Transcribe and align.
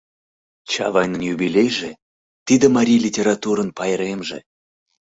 Чавайнын 0.71 1.21
юбилейже— 1.33 1.91
тиде 2.47 2.65
марий 2.75 3.01
литературын 3.05 3.69
пайремже. 3.77 4.39